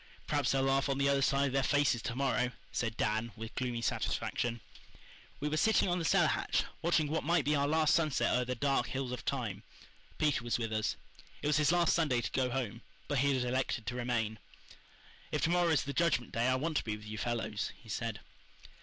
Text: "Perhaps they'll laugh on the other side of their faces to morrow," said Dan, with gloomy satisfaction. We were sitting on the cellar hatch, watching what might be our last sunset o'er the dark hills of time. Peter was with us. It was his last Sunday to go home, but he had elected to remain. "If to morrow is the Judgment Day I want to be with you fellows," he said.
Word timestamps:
"Perhaps 0.25 0.49
they'll 0.51 0.63
laugh 0.63 0.89
on 0.89 0.97
the 0.97 1.07
other 1.07 1.21
side 1.21 1.45
of 1.45 1.53
their 1.53 1.61
faces 1.61 2.01
to 2.01 2.15
morrow," 2.15 2.51
said 2.71 2.97
Dan, 2.97 3.31
with 3.35 3.53
gloomy 3.53 3.83
satisfaction. 3.83 4.59
We 5.39 5.47
were 5.47 5.57
sitting 5.57 5.87
on 5.89 5.99
the 5.99 6.05
cellar 6.05 6.25
hatch, 6.29 6.63
watching 6.81 7.07
what 7.07 7.23
might 7.23 7.45
be 7.45 7.53
our 7.55 7.67
last 7.67 7.93
sunset 7.93 8.33
o'er 8.35 8.43
the 8.43 8.55
dark 8.55 8.87
hills 8.87 9.11
of 9.11 9.23
time. 9.25 9.61
Peter 10.17 10.43
was 10.43 10.57
with 10.57 10.73
us. 10.73 10.95
It 11.43 11.45
was 11.45 11.57
his 11.57 11.71
last 11.71 11.93
Sunday 11.93 12.19
to 12.19 12.31
go 12.31 12.49
home, 12.49 12.81
but 13.07 13.19
he 13.19 13.31
had 13.35 13.47
elected 13.47 13.85
to 13.85 13.95
remain. 13.95 14.39
"If 15.31 15.43
to 15.43 15.51
morrow 15.51 15.69
is 15.69 15.83
the 15.83 15.93
Judgment 15.93 16.31
Day 16.31 16.47
I 16.47 16.55
want 16.55 16.77
to 16.77 16.83
be 16.83 16.97
with 16.97 17.05
you 17.05 17.19
fellows," 17.19 17.71
he 17.77 17.87
said. 17.87 18.21